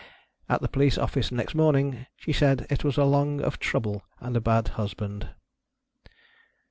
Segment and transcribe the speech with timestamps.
[0.49, 4.41] At the police office next morning, she said it was along of trouble and a
[4.41, 5.29] bad husband.